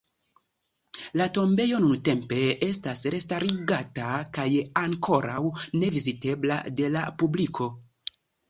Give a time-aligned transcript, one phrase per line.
[1.21, 4.47] La tombejo nuntempe estas restarigata kaj
[4.83, 5.45] ankoraŭ
[5.83, 7.71] ne vizitebla de la publiko.